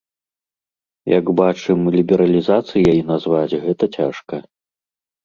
Як 1.19 1.25
бачым, 1.39 1.79
лібералізацыяй 1.95 2.99
назваць 3.11 3.59
гэта 3.67 3.91
цяжка. 3.99 4.35